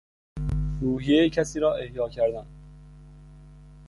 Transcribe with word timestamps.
روحیهی 0.81 1.29
کسی 1.29 1.59
را 1.59 1.75
احیا 1.75 2.09
کردن 2.09 2.45